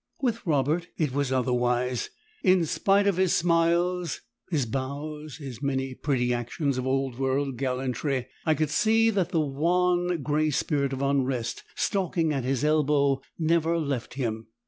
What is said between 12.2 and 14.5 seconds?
at his elbow never left him.